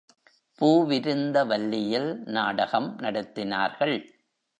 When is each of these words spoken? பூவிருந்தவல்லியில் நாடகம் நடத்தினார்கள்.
பூவிருந்தவல்லியில் 0.61 2.17
நாடகம் 2.29 2.99
நடத்தினார்கள். 2.99 3.95